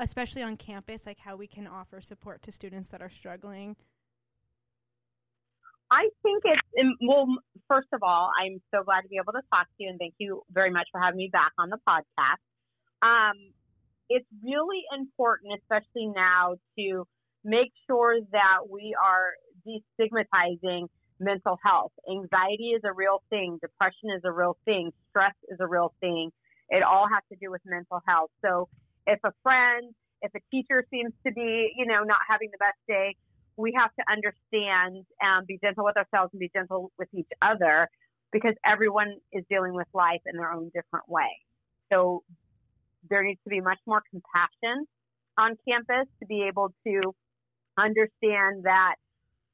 especially 0.00 0.42
on 0.42 0.56
campus 0.56 1.06
like 1.06 1.18
how 1.18 1.36
we 1.36 1.46
can 1.46 1.66
offer 1.66 2.00
support 2.00 2.42
to 2.42 2.52
students 2.52 2.88
that 2.90 3.02
are 3.02 3.10
struggling. 3.10 3.76
I 5.90 6.08
think 6.22 6.42
it's 6.44 6.62
well 7.00 7.26
first 7.68 7.88
of 7.92 8.02
all, 8.02 8.30
I'm 8.40 8.60
so 8.74 8.82
glad 8.84 9.02
to 9.02 9.08
be 9.08 9.16
able 9.16 9.32
to 9.32 9.42
talk 9.52 9.66
to 9.66 9.74
you 9.78 9.88
and 9.88 9.98
thank 9.98 10.14
you 10.18 10.42
very 10.50 10.70
much 10.70 10.88
for 10.90 11.00
having 11.00 11.18
me 11.18 11.30
back 11.32 11.52
on 11.58 11.70
the 11.70 11.78
podcast. 11.88 12.42
Um 13.02 13.36
it's 14.08 14.26
really 14.42 14.82
important 14.96 15.60
especially 15.60 16.12
now 16.14 16.56
to 16.78 17.06
make 17.44 17.72
sure 17.86 18.18
that 18.32 18.68
we 18.68 18.94
are 19.00 19.34
destigmatizing 19.66 20.88
mental 21.18 21.58
health. 21.64 21.92
Anxiety 22.10 22.74
is 22.76 22.82
a 22.84 22.92
real 22.92 23.22
thing. 23.30 23.58
Depression 23.60 24.10
is 24.16 24.22
a 24.24 24.32
real 24.32 24.56
thing. 24.64 24.92
Stress 25.10 25.34
is 25.48 25.58
a 25.60 25.66
real 25.66 25.94
thing. 26.00 26.30
It 26.68 26.82
all 26.82 27.06
has 27.12 27.22
to 27.32 27.36
do 27.40 27.50
with 27.50 27.62
mental 27.64 28.02
health. 28.06 28.30
So 28.44 28.68
if 29.06 29.18
a 29.24 29.32
friend, 29.42 29.94
if 30.22 30.32
a 30.34 30.40
teacher 30.50 30.84
seems 30.90 31.12
to 31.26 31.32
be, 31.32 31.72
you 31.76 31.86
know, 31.86 32.02
not 32.02 32.18
having 32.28 32.50
the 32.50 32.58
best 32.58 32.78
day, 32.88 33.14
we 33.56 33.72
have 33.76 33.90
to 33.98 34.04
understand 34.10 35.04
and 35.20 35.46
be 35.46 35.58
gentle 35.62 35.84
with 35.84 35.96
ourselves 35.96 36.30
and 36.32 36.40
be 36.40 36.50
gentle 36.54 36.92
with 36.98 37.08
each 37.14 37.28
other 37.40 37.88
because 38.32 38.54
everyone 38.64 39.16
is 39.32 39.44
dealing 39.48 39.72
with 39.74 39.86
life 39.94 40.20
in 40.26 40.36
their 40.36 40.52
own 40.52 40.70
different 40.74 41.08
way. 41.08 41.30
So 41.92 42.22
there 43.08 43.22
needs 43.22 43.40
to 43.44 43.50
be 43.50 43.60
much 43.60 43.78
more 43.86 44.02
compassion 44.10 44.86
on 45.38 45.56
campus 45.68 46.08
to 46.20 46.26
be 46.26 46.42
able 46.48 46.72
to 46.86 47.14
understand 47.78 48.64
that 48.64 48.96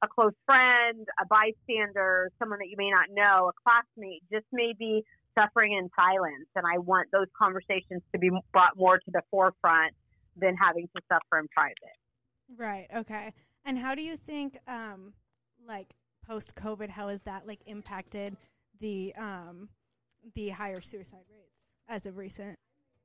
a 0.03 0.07
close 0.07 0.33
friend, 0.45 1.05
a 1.21 1.25
bystander, 1.27 2.29
someone 2.39 2.59
that 2.59 2.67
you 2.67 2.75
may 2.77 2.91
not 2.91 3.07
know, 3.09 3.49
a 3.49 3.53
classmate, 3.63 4.23
just 4.31 4.45
may 4.51 4.73
be 4.77 5.03
suffering 5.37 5.73
in 5.73 5.89
silence. 5.95 6.47
And 6.55 6.65
I 6.65 6.79
want 6.79 7.09
those 7.11 7.27
conversations 7.37 8.01
to 8.13 8.19
be 8.19 8.29
brought 8.51 8.77
more 8.77 8.97
to 8.97 9.11
the 9.11 9.21
forefront 9.31 9.93
than 10.35 10.55
having 10.55 10.87
to 10.95 11.01
suffer 11.11 11.39
in 11.39 11.47
private. 11.55 11.97
Right. 12.57 12.87
Okay. 12.95 13.33
And 13.65 13.77
how 13.77 13.95
do 13.95 14.01
you 14.01 14.17
think, 14.17 14.57
um, 14.67 15.13
like 15.67 15.93
post 16.25 16.55
COVID, 16.55 16.89
how 16.89 17.09
has 17.09 17.21
that 17.21 17.47
like 17.47 17.59
impacted 17.65 18.35
the 18.79 19.13
um, 19.17 19.69
the 20.35 20.49
higher 20.49 20.81
suicide 20.81 21.25
rates 21.31 21.57
as 21.87 22.05
of 22.05 22.17
recent? 22.17 22.57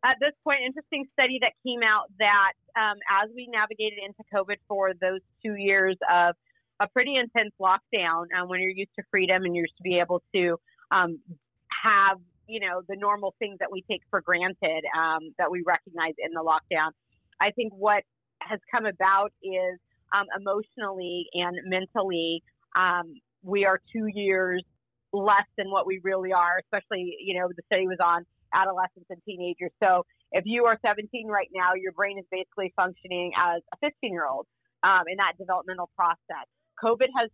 At 0.05 0.17
this 0.21 0.33
point, 0.45 0.61
interesting 0.65 1.07
study 1.13 1.39
that 1.41 1.53
came 1.67 1.83
out 1.83 2.07
that 2.19 2.53
um, 2.77 2.99
as 3.23 3.31
we 3.35 3.49
navigated 3.51 3.99
into 4.05 4.23
COVID 4.33 4.57
for 4.69 4.93
those 5.01 5.21
two 5.45 5.55
years 5.55 5.97
of 6.09 6.37
a 6.81 6.89
pretty 6.89 7.17
intense 7.17 7.53
lockdown 7.61 8.27
um, 8.39 8.49
when 8.49 8.61
you're 8.61 8.71
used 8.71 8.95
to 8.97 9.03
freedom 9.11 9.45
and 9.45 9.57
you're 9.57 9.65
used 9.65 9.77
to 9.77 9.83
be 9.83 9.99
able 9.99 10.23
to 10.35 10.57
um, 10.93 11.19
have 11.85 12.19
you 12.47 12.61
know 12.61 12.83
the 12.89 12.97
normal 12.97 13.35
things 13.39 13.59
that 13.61 13.71
we 13.71 13.85
take 13.91 14.03
for 14.11 14.21
granted 14.21 14.85
um, 14.97 15.35
that 15.39 15.51
we 15.51 15.63
recognize 15.67 16.15
in 16.19 16.33
the 16.33 16.41
lockdown. 16.41 16.91
I 17.41 17.51
think 17.53 17.73
what 17.75 18.03
has 18.41 18.61
come 18.73 18.87
about 18.87 19.33
is 19.43 19.79
um, 20.13 20.27
emotionally 20.39 21.27
and 21.35 21.57
mentally 21.65 22.43
um, 22.77 23.15
we 23.43 23.65
are 23.65 23.81
two 23.93 24.07
years 24.07 24.63
less 25.13 25.47
than 25.57 25.71
what 25.71 25.87
we 25.87 26.01
really 26.03 26.33
are. 26.33 26.59
Especially 26.65 27.17
you 27.21 27.39
know 27.39 27.49
the 27.49 27.63
study 27.67 27.87
was 27.87 27.99
on 28.03 28.25
adolescents 28.55 29.07
and 29.11 29.21
teenagers. 29.25 29.71
So 29.83 30.05
if 30.33 30.45
you 30.47 30.65
are 30.65 30.79
17 30.85 31.29
right 31.29 31.49
now, 31.55 31.75
your 31.75 31.93
brain 31.93 32.19
is 32.19 32.25
basically 32.31 32.73
functioning 32.77 33.33
as 33.37 33.63
a 33.75 33.77
15 33.81 34.13
year 34.13 34.27
old 34.27 34.47
um, 34.83 35.05
in 35.09 35.17
that 35.17 35.33
developmental 35.39 35.91
process. 35.97 36.49
COVID 36.83 37.09
has 37.19 37.31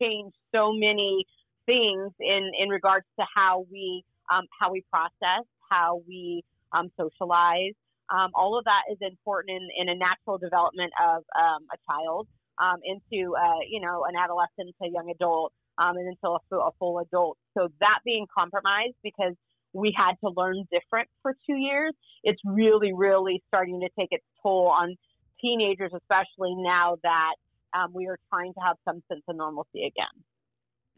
changed 0.00 0.36
so 0.54 0.72
many 0.72 1.24
things 1.68 2.10
in 2.18 2.50
in 2.58 2.68
regards 2.70 3.04
to 3.20 3.26
how 3.28 3.66
we 3.70 4.02
um, 4.32 4.44
how 4.58 4.72
we 4.72 4.82
process, 4.90 5.44
how 5.70 6.00
we 6.08 6.42
um, 6.72 6.88
socialize. 6.96 7.76
Um, 8.08 8.30
all 8.34 8.56
of 8.56 8.64
that 8.64 8.88
is 8.90 8.96
important 9.02 9.60
in, 9.60 9.68
in 9.76 9.88
a 9.94 9.96
natural 9.98 10.38
development 10.38 10.92
of 10.96 11.24
um, 11.36 11.68
a 11.68 11.76
child 11.84 12.26
um, 12.56 12.80
into 12.82 13.36
uh, 13.36 13.60
you 13.68 13.80
know 13.80 14.04
an 14.08 14.16
adolescent 14.16 14.74
to 14.82 14.88
young 14.88 15.12
adult 15.14 15.52
um, 15.76 15.96
and 15.96 16.08
until 16.08 16.36
a 16.36 16.40
full, 16.48 16.60
a 16.60 16.70
full 16.78 16.98
adult. 16.98 17.36
So 17.56 17.68
that 17.80 18.00
being 18.04 18.26
compromised 18.32 18.96
because 19.04 19.34
we 19.74 19.94
had 19.94 20.16
to 20.24 20.32
learn 20.34 20.64
different 20.72 21.08
for 21.20 21.34
two 21.46 21.56
years, 21.56 21.92
it's 22.24 22.40
really 22.44 22.92
really 22.94 23.42
starting 23.48 23.80
to 23.80 23.88
take 23.98 24.08
its 24.10 24.24
toll 24.42 24.68
on 24.68 24.96
teenagers, 25.40 25.92
especially 25.94 26.54
now 26.56 26.96
that 27.02 27.34
um, 27.76 27.92
we 27.92 28.06
are 28.06 28.18
trying 28.32 28.54
to 28.54 28.60
have 28.60 28.76
some 28.84 29.02
sense 29.12 29.22
of 29.28 29.36
normalcy 29.36 29.84
again. 29.86 30.24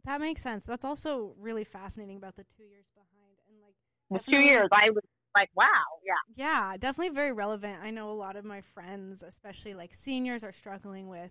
That 0.04 0.21
makes 0.21 0.42
sense. 0.42 0.64
That's 0.64 0.85
also 0.85 1.35
really 1.38 1.64
fascinating 1.64 2.16
about 2.16 2.37
the 2.37 2.45
two 2.57 2.64
years 2.64 2.87
behind 2.95 3.38
and 3.49 3.59
like 3.61 3.75
the 4.11 4.30
two 4.30 4.40
years. 4.42 4.69
I 4.73 4.90
was 4.90 5.02
like, 5.35 5.50
wow, 5.54 5.66
yeah, 6.04 6.35
yeah, 6.35 6.76
definitely 6.78 7.14
very 7.14 7.33
relevant. 7.33 7.78
I 7.83 7.90
know 7.90 8.11
a 8.11 8.12
lot 8.12 8.37
of 8.37 8.45
my 8.45 8.61
friends, 8.61 9.23
especially 9.23 9.75
like 9.75 9.95
seniors, 9.95 10.42
are 10.42 10.52
struggling 10.52 11.09
with, 11.09 11.30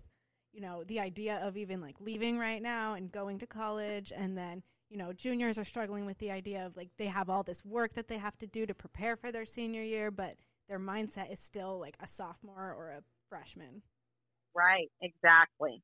you 0.52 0.60
know, 0.60 0.84
the 0.84 1.00
idea 1.00 1.40
of 1.42 1.56
even 1.56 1.80
like 1.80 2.00
leaving 2.00 2.38
right 2.38 2.62
now 2.62 2.94
and 2.94 3.10
going 3.10 3.38
to 3.40 3.46
college, 3.46 4.12
and 4.14 4.36
then 4.36 4.62
you 4.90 4.96
know, 4.96 5.12
juniors 5.12 5.56
are 5.56 5.64
struggling 5.64 6.04
with 6.04 6.18
the 6.18 6.32
idea 6.32 6.66
of 6.66 6.76
like 6.76 6.90
they 6.98 7.06
have 7.06 7.30
all 7.30 7.44
this 7.44 7.64
work 7.64 7.94
that 7.94 8.08
they 8.08 8.18
have 8.18 8.36
to 8.38 8.46
do 8.46 8.66
to 8.66 8.74
prepare 8.74 9.16
for 9.16 9.30
their 9.30 9.44
senior 9.44 9.82
year, 9.82 10.10
but 10.10 10.36
their 10.68 10.80
mindset 10.80 11.32
is 11.32 11.38
still 11.38 11.78
like 11.78 11.96
a 12.00 12.06
sophomore 12.06 12.74
or 12.76 12.90
a 12.98 13.02
freshman. 13.28 13.82
Right, 14.54 14.90
exactly. 15.00 15.80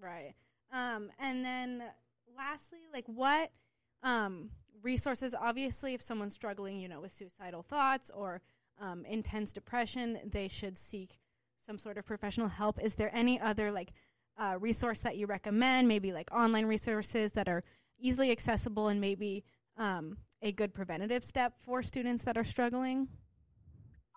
Right. 0.00 0.34
Um, 0.72 1.10
and 1.18 1.44
then 1.44 1.82
lastly, 2.36 2.80
like 2.92 3.04
what 3.06 3.50
um, 4.02 4.50
resources, 4.82 5.34
obviously, 5.38 5.94
if 5.94 6.02
someone's 6.02 6.34
struggling, 6.34 6.80
you 6.80 6.88
know, 6.88 7.00
with 7.00 7.12
suicidal 7.12 7.62
thoughts 7.62 8.10
or 8.14 8.40
um, 8.80 9.04
intense 9.04 9.52
depression, 9.52 10.18
they 10.24 10.48
should 10.48 10.78
seek 10.78 11.18
some 11.64 11.78
sort 11.78 11.98
of 11.98 12.06
professional 12.06 12.48
help. 12.48 12.80
Is 12.80 12.94
there 12.94 13.10
any 13.14 13.40
other 13.40 13.72
like 13.72 13.92
uh, 14.38 14.56
resource 14.60 15.00
that 15.00 15.16
you 15.16 15.26
recommend? 15.26 15.88
Maybe 15.88 16.12
like 16.12 16.32
online 16.32 16.66
resources 16.66 17.32
that 17.32 17.48
are 17.48 17.64
easily 17.98 18.30
accessible 18.30 18.88
and 18.88 19.00
maybe 19.00 19.44
um, 19.76 20.18
a 20.42 20.52
good 20.52 20.74
preventative 20.74 21.24
step 21.24 21.54
for 21.58 21.82
students 21.82 22.22
that 22.24 22.36
are 22.36 22.44
struggling? 22.44 23.08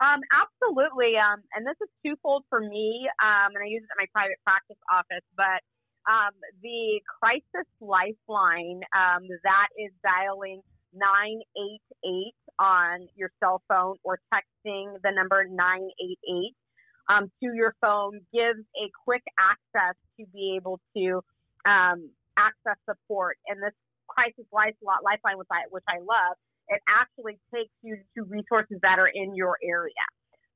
Um, 0.01 0.21
absolutely. 0.31 1.17
Um, 1.17 1.43
and 1.55 1.67
this 1.67 1.75
is 1.81 1.89
twofold 2.05 2.43
for 2.49 2.61
me, 2.61 3.07
um, 3.21 3.51
and 3.55 3.63
I 3.63 3.67
use 3.67 3.83
it 3.83 3.91
in 3.91 3.97
my 3.99 4.07
private 4.13 4.39
practice 4.45 4.79
office, 4.91 5.25
but 5.35 5.59
um, 6.09 6.33
the 6.63 6.99
crisis 7.05 7.69
lifeline 7.79 8.81
um, 8.97 9.29
that 9.43 9.69
is 9.77 9.91
dialing 10.01 10.61
988 10.93 12.33
on 12.57 13.07
your 13.15 13.29
cell 13.39 13.61
phone 13.69 13.95
or 14.03 14.19
texting 14.33 14.97
the 15.03 15.11
number 15.13 15.45
988 15.45 16.55
um, 17.09 17.31
to 17.41 17.53
your 17.53 17.75
phone 17.79 18.21
gives 18.33 18.65
a 18.73 18.89
quick 19.05 19.23
access 19.37 19.95
to 20.19 20.25
be 20.33 20.57
able 20.57 20.79
to 20.97 21.21
um, 21.65 22.09
access 22.37 22.77
support. 22.89 23.37
And 23.47 23.61
this 23.61 23.73
crisis 24.07 24.45
lifeline, 24.51 25.37
which 25.37 25.51
I, 25.51 25.69
which 25.69 25.85
I 25.87 25.99
love, 25.99 26.37
it 26.69 26.81
actually 26.89 27.37
takes 27.53 27.73
you 27.81 27.97
to 28.17 28.23
resources 28.25 28.77
that 28.81 28.97
are 28.97 29.09
in 29.09 29.35
your 29.35 29.57
area. 29.61 30.05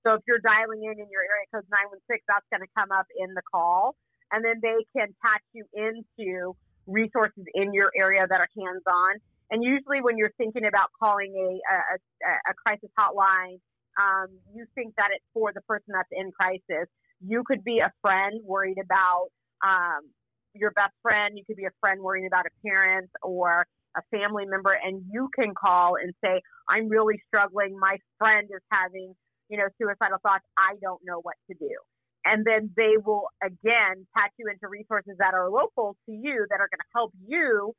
So 0.06 0.14
if 0.14 0.22
you're 0.28 0.44
dialing 0.44 0.84
in 0.84 0.98
in 0.98 1.08
your 1.10 1.24
area 1.24 1.48
code 1.54 1.66
916, 1.70 2.26
that's 2.28 2.46
going 2.52 2.62
to 2.62 2.72
come 2.76 2.92
up 2.92 3.08
in 3.18 3.34
the 3.34 3.42
call. 3.50 3.96
And 4.34 4.44
then 4.44 4.60
they 4.62 4.82
can 4.98 5.14
patch 5.22 5.46
you 5.54 5.66
into 5.74 6.56
resources 6.88 7.46
in 7.54 7.74
your 7.74 7.92
area 7.96 8.26
that 8.28 8.40
are 8.42 8.50
hands 8.58 8.84
on. 8.88 9.16
And 9.52 9.64
usually, 9.64 10.02
when 10.02 10.18
you're 10.18 10.34
thinking 10.38 10.66
about 10.66 10.90
calling 11.00 11.32
a, 11.38 11.62
a, 11.70 12.52
a 12.52 12.54
crisis 12.66 12.90
hotline, 12.98 13.62
um, 14.02 14.28
you 14.56 14.66
think 14.74 14.96
that 14.98 15.10
it's 15.16 15.26
for 15.34 15.54
the 15.54 15.62
person 15.62 15.94
that's 15.94 16.10
in 16.12 16.32
crisis. 16.32 16.90
You 17.22 17.44
could 17.46 17.64
be 17.64 17.80
a 17.80 17.92
friend 18.02 18.42
worried 18.44 18.80
about 18.84 19.30
um, 19.64 20.10
your 20.56 20.72
best 20.72 20.94
friend. 21.02 21.38
You 21.38 21.44
could 21.46 21.58
be 21.58 21.66
a 21.66 21.76
friend 21.80 22.02
worrying 22.02 22.26
about 22.26 22.46
a 22.48 22.68
parent 22.68 23.12
or 23.22 23.68
a 23.96 24.02
family 24.10 24.46
member 24.46 24.74
and 24.74 25.04
you 25.12 25.30
can 25.36 25.54
call 25.54 25.96
and 26.02 26.14
say, 26.24 26.42
I'm 26.68 26.90
really 26.90 27.22
struggling. 27.28 27.78
My 27.80 27.98
friend 28.18 28.48
is 28.50 28.62
having, 28.72 29.14
you 29.50 29.58
know, 29.58 29.68
suicidal 29.80 30.18
thoughts. 30.24 30.44
I 30.58 30.76
don't 30.82 31.02
know 31.06 31.20
what 31.22 31.36
to 31.50 31.56
do. 31.58 31.78
And 32.26 32.46
then 32.46 32.72
they 32.76 32.96
will 33.04 33.28
again 33.44 34.08
patch 34.16 34.32
you 34.38 34.48
into 34.48 34.68
resources 34.68 35.16
that 35.20 35.34
are 35.34 35.50
local 35.50 35.96
to 36.08 36.12
you 36.12 36.46
that 36.50 36.60
are 36.60 36.70
going 36.72 36.80
to 36.80 36.92
help 36.96 37.12
you 37.28 37.74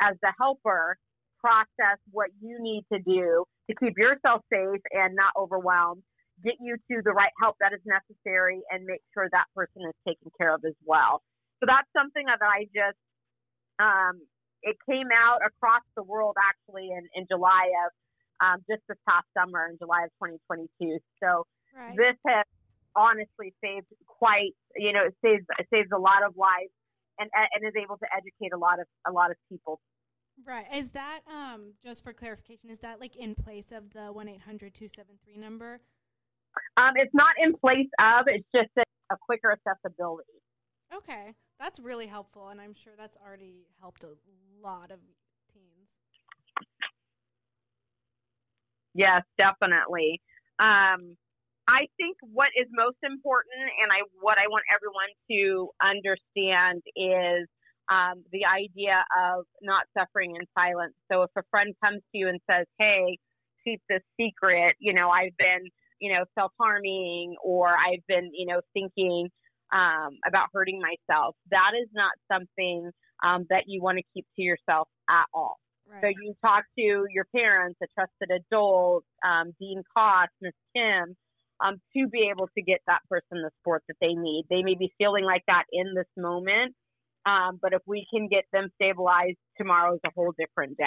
as 0.00 0.16
the 0.22 0.32
helper 0.38 0.96
process 1.40 1.98
what 2.10 2.30
you 2.40 2.58
need 2.60 2.84
to 2.92 2.98
do 2.98 3.44
to 3.68 3.76
keep 3.76 3.96
yourself 3.96 4.42
safe 4.52 4.80
and 4.92 5.14
not 5.14 5.32
overwhelmed, 5.36 6.02
get 6.44 6.54
you 6.60 6.76
to 6.90 7.00
the 7.04 7.12
right 7.12 7.32
help 7.40 7.56
that 7.60 7.72
is 7.72 7.80
necessary, 7.84 8.60
and 8.70 8.84
make 8.84 9.00
sure 9.12 9.28
that 9.32 9.44
person 9.54 9.82
is 9.88 9.94
taken 10.06 10.30
care 10.38 10.54
of 10.54 10.64
as 10.64 10.76
well. 10.84 11.22
So 11.60 11.66
that's 11.68 11.88
something 11.96 12.24
that 12.24 12.40
I 12.40 12.64
just 12.72 13.00
um, 13.80 14.20
it 14.62 14.76
came 14.88 15.08
out 15.08 15.40
across 15.44 15.82
the 15.96 16.02
world 16.02 16.36
actually 16.36 16.88
in, 16.92 17.08
in 17.14 17.26
July 17.30 17.68
of 17.86 17.90
um, 18.40 18.56
just 18.68 18.82
this 18.88 18.98
past 19.08 19.26
summer 19.36 19.68
in 19.68 19.76
July 19.78 20.04
of 20.04 20.12
2022. 20.20 21.00
So 21.22 21.44
right. 21.76 21.96
this 21.96 22.16
has 22.26 22.44
honestly 22.96 23.54
saved 23.62 23.86
quite, 24.06 24.54
you 24.76 24.92
know, 24.92 25.04
it 25.06 25.14
saves 25.24 25.44
it 25.58 25.66
saves 25.72 25.88
a 25.94 25.98
lot 25.98 26.22
of 26.26 26.36
lives 26.36 26.72
and 27.18 27.30
and 27.34 27.66
is 27.66 27.74
able 27.80 27.96
to 27.98 28.06
educate 28.16 28.52
a 28.52 28.58
lot 28.58 28.80
of 28.80 28.86
a 29.06 29.12
lot 29.12 29.30
of 29.30 29.36
people. 29.48 29.80
Right. 30.46 30.66
Is 30.74 30.90
that 30.90 31.20
um 31.30 31.74
just 31.84 32.02
for 32.02 32.12
clarification? 32.12 32.70
Is 32.70 32.80
that 32.80 33.00
like 33.00 33.16
in 33.16 33.34
place 33.34 33.72
of 33.72 33.92
the 33.92 34.12
one 34.12 34.26
273 34.26 35.36
number? 35.36 35.80
Um, 36.76 36.92
it's 36.96 37.14
not 37.14 37.34
in 37.42 37.54
place 37.54 37.88
of. 38.00 38.26
It's 38.26 38.46
just 38.54 38.70
a, 38.78 38.82
a 39.12 39.16
quicker 39.16 39.52
accessibility. 39.52 40.40
Okay, 40.94 41.34
that's 41.58 41.78
really 41.78 42.06
helpful, 42.06 42.48
and 42.48 42.60
I'm 42.60 42.74
sure 42.74 42.94
that's 42.98 43.16
already 43.24 43.66
helped 43.80 44.02
a 44.02 44.16
lot 44.60 44.90
of 44.90 44.98
teens. 45.52 45.90
Yes, 48.94 49.22
definitely. 49.38 50.20
Um, 50.58 51.16
I 51.70 51.86
think 51.96 52.16
what 52.34 52.48
is 52.58 52.66
most 52.74 52.98
important, 53.02 53.62
and 53.78 53.92
I 53.92 54.02
what 54.20 54.38
I 54.38 54.50
want 54.50 54.64
everyone 54.74 55.10
to 55.30 55.70
understand 55.78 56.82
is 56.96 57.46
um, 57.86 58.24
the 58.32 58.42
idea 58.44 59.04
of 59.14 59.46
not 59.62 59.86
suffering 59.96 60.34
in 60.34 60.42
silence. 60.58 60.94
So 61.10 61.22
if 61.22 61.30
a 61.36 61.42
friend 61.50 61.74
comes 61.82 62.02
to 62.10 62.18
you 62.18 62.28
and 62.28 62.40
says, 62.50 62.66
"Hey, 62.78 63.18
keep 63.64 63.80
this 63.88 64.02
secret," 64.18 64.74
you 64.80 64.92
know, 64.92 65.10
I've 65.10 65.36
been, 65.38 65.70
you 66.00 66.12
know, 66.12 66.24
self 66.36 66.52
harming, 66.60 67.36
or 67.42 67.68
I've 67.68 68.04
been, 68.08 68.30
you 68.34 68.46
know, 68.46 68.60
thinking 68.74 69.30
um, 69.72 70.18
about 70.26 70.48
hurting 70.52 70.80
myself. 70.80 71.36
That 71.50 71.72
is 71.80 71.88
not 71.94 72.12
something 72.30 72.90
um, 73.22 73.46
that 73.50 73.64
you 73.66 73.80
want 73.80 73.98
to 73.98 74.04
keep 74.12 74.26
to 74.36 74.42
yourself 74.42 74.88
at 75.08 75.26
all. 75.32 75.56
Right. 75.88 76.02
So 76.02 76.08
you 76.08 76.34
talk 76.44 76.64
to 76.78 77.06
your 77.10 77.26
parents, 77.34 77.78
a 77.82 77.86
trusted 77.94 78.30
adult, 78.30 79.04
um, 79.24 79.52
Dean 79.58 79.82
Cost, 79.96 80.30
Miss 80.40 80.54
Kim, 80.74 81.16
um, 81.64 81.80
to 81.96 82.08
be 82.08 82.30
able 82.30 82.48
to 82.56 82.62
get 82.62 82.80
that 82.86 83.00
person 83.08 83.42
the 83.42 83.50
support 83.60 83.82
that 83.88 83.96
they 84.00 84.14
need. 84.14 84.44
They 84.50 84.62
may 84.62 84.74
be 84.74 84.92
feeling 84.98 85.24
like 85.24 85.42
that 85.46 85.64
in 85.72 85.94
this 85.94 86.08
moment, 86.16 86.74
um, 87.26 87.58
but 87.60 87.72
if 87.72 87.82
we 87.86 88.06
can 88.12 88.28
get 88.28 88.44
them 88.52 88.68
stabilized, 88.76 89.38
tomorrow 89.58 89.94
is 89.94 90.00
a 90.04 90.10
whole 90.14 90.32
different 90.38 90.76
day. 90.76 90.84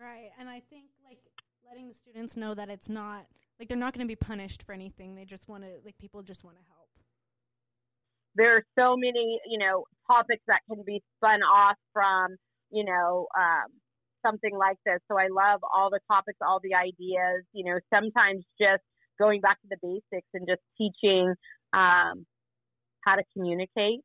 Right, 0.00 0.30
and 0.38 0.48
I 0.48 0.60
think 0.68 0.86
like 1.04 1.18
letting 1.66 1.88
the 1.88 1.94
students 1.94 2.36
know 2.36 2.54
that 2.54 2.68
it's 2.68 2.88
not 2.88 3.26
like 3.58 3.68
they're 3.68 3.78
not 3.78 3.94
going 3.94 4.06
to 4.06 4.10
be 4.10 4.16
punished 4.16 4.62
for 4.62 4.72
anything. 4.72 5.14
They 5.14 5.24
just 5.24 5.48
want 5.48 5.64
to 5.64 5.70
like 5.84 5.96
people 5.98 6.22
just 6.22 6.44
want 6.44 6.56
to 6.56 6.62
help 6.68 6.86
there 8.36 8.56
are 8.56 8.64
so 8.78 8.96
many, 8.96 9.40
you 9.48 9.58
know, 9.58 9.84
topics 10.06 10.44
that 10.46 10.60
can 10.70 10.84
be 10.86 11.02
spun 11.16 11.40
off 11.42 11.76
from, 11.92 12.36
you 12.70 12.84
know, 12.84 13.26
um, 13.36 13.72
something 14.24 14.56
like 14.56 14.76
this. 14.84 15.00
So 15.10 15.18
I 15.18 15.28
love 15.28 15.60
all 15.64 15.90
the 15.90 16.00
topics, 16.10 16.38
all 16.46 16.60
the 16.62 16.74
ideas, 16.74 17.44
you 17.52 17.64
know, 17.64 17.80
sometimes 17.92 18.44
just 18.60 18.84
going 19.18 19.40
back 19.40 19.60
to 19.62 19.68
the 19.68 19.76
basics 19.82 20.28
and 20.34 20.46
just 20.48 20.62
teaching 20.78 21.34
um, 21.72 22.26
how 23.04 23.16
to 23.16 23.22
communicate 23.32 24.00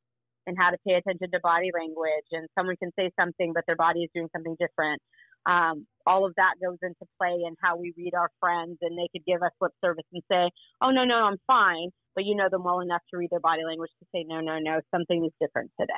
and 0.47 0.57
how 0.57 0.71
to 0.71 0.77
pay 0.85 0.93
attention 0.95 1.29
to 1.31 1.39
body 1.41 1.69
language. 1.73 2.27
And 2.31 2.47
someone 2.57 2.75
can 2.77 2.91
say 2.97 3.11
something, 3.19 3.51
but 3.53 3.63
their 3.67 3.75
body 3.75 4.01
is 4.01 4.09
doing 4.13 4.29
something 4.35 4.55
different. 4.59 5.01
Um, 5.45 5.87
all 6.05 6.25
of 6.25 6.33
that 6.37 6.55
goes 6.61 6.77
into 6.81 7.05
play 7.19 7.41
in 7.45 7.55
how 7.61 7.77
we 7.77 7.93
read 7.97 8.13
our 8.13 8.29
friends, 8.39 8.77
and 8.81 8.97
they 8.97 9.09
could 9.11 9.25
give 9.25 9.41
us 9.41 9.51
lip 9.59 9.71
service 9.83 10.05
and 10.13 10.21
say, 10.31 10.51
"Oh 10.81 10.91
no, 10.91 11.03
no, 11.03 11.15
I'm 11.15 11.37
fine," 11.47 11.89
but 12.15 12.25
you 12.25 12.35
know 12.35 12.49
them 12.49 12.63
well 12.63 12.81
enough 12.81 13.01
to 13.11 13.17
read 13.17 13.29
their 13.29 13.39
body 13.39 13.63
language 13.65 13.91
to 13.99 14.05
say, 14.13 14.23
no, 14.27 14.41
no, 14.41 14.59
no, 14.59 14.81
something 14.91 15.25
is 15.25 15.31
different 15.41 15.71
today. 15.79 15.93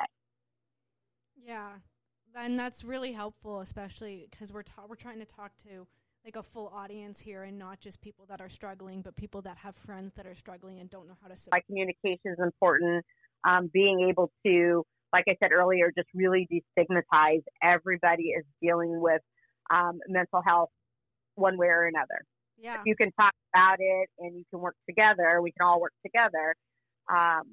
Yeah, 1.44 1.70
and 2.36 2.58
that's 2.58 2.84
really 2.84 3.12
helpful, 3.12 3.60
especially 3.60 4.26
because 4.30 4.52
we're 4.52 4.62
ta- 4.62 4.86
we're 4.88 4.94
trying 4.94 5.18
to 5.18 5.26
talk 5.26 5.56
to 5.58 5.86
like 6.24 6.36
a 6.36 6.42
full 6.42 6.68
audience 6.74 7.20
here, 7.20 7.42
and 7.42 7.58
not 7.58 7.80
just 7.80 8.00
people 8.00 8.24
that 8.28 8.40
are 8.40 8.48
struggling, 8.48 9.02
but 9.02 9.14
people 9.16 9.42
that 9.42 9.58
have 9.58 9.76
friends 9.76 10.12
that 10.14 10.26
are 10.26 10.34
struggling 10.34 10.80
and 10.80 10.88
don't 10.90 11.06
know 11.06 11.16
how 11.22 11.28
to. 11.28 11.36
Support. 11.36 11.52
My 11.52 11.60
communication 11.66 12.32
is 12.32 12.38
important. 12.42 13.04
Um, 13.46 13.70
being 13.72 14.08
able 14.08 14.30
to 14.46 14.84
like 15.14 15.24
I 15.28 15.36
said 15.40 15.52
earlier, 15.52 15.92
just 15.96 16.08
really 16.12 16.48
destigmatize. 16.52 17.42
Everybody 17.62 18.30
is 18.36 18.44
dealing 18.60 19.00
with 19.00 19.22
um, 19.70 20.00
mental 20.08 20.42
health 20.44 20.70
one 21.36 21.56
way 21.56 21.68
or 21.68 21.86
another. 21.86 22.24
Yeah. 22.58 22.74
If 22.74 22.80
you 22.84 22.96
can 22.96 23.12
talk 23.12 23.32
about 23.54 23.76
it 23.78 24.08
and 24.18 24.36
you 24.36 24.44
can 24.50 24.60
work 24.60 24.74
together, 24.88 25.40
we 25.40 25.52
can 25.52 25.66
all 25.66 25.80
work 25.80 25.92
together. 26.04 26.56
Um, 27.08 27.44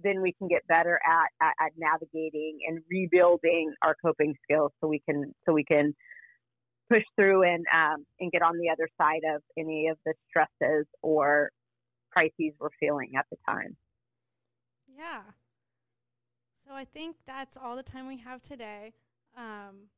then 0.00 0.22
we 0.22 0.32
can 0.38 0.46
get 0.46 0.66
better 0.68 1.00
at, 1.04 1.46
at, 1.46 1.54
at 1.66 1.72
navigating 1.76 2.58
and 2.68 2.80
rebuilding 2.88 3.72
our 3.82 3.96
coping 4.04 4.34
skills, 4.44 4.70
so 4.80 4.86
we 4.88 5.00
can 5.08 5.32
so 5.44 5.52
we 5.52 5.64
can 5.64 5.94
push 6.92 7.04
through 7.16 7.42
and 7.42 7.64
um, 7.74 8.04
and 8.20 8.30
get 8.30 8.42
on 8.42 8.58
the 8.58 8.68
other 8.70 8.88
side 9.00 9.22
of 9.34 9.42
any 9.56 9.88
of 9.88 9.98
the 10.04 10.14
stresses 10.28 10.86
or 11.02 11.50
crises 12.10 12.52
we're 12.58 12.68
feeling 12.78 13.12
at 13.18 13.26
the 13.30 13.36
time. 13.48 13.76
Yeah. 14.88 15.22
So 16.64 16.72
I 16.74 16.84
think 16.84 17.16
that's 17.26 17.56
all 17.56 17.74
the 17.76 17.82
time 17.82 18.06
we 18.06 18.18
have 18.18 18.40
today. 18.40 18.92
Um, 19.36 19.88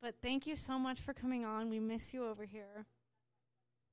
but 0.00 0.14
thank 0.22 0.46
you 0.46 0.56
so 0.56 0.78
much 0.78 1.00
for 1.00 1.12
coming 1.12 1.44
on. 1.44 1.68
We 1.68 1.80
miss 1.80 2.14
you 2.14 2.26
over 2.26 2.44
here. 2.44 2.86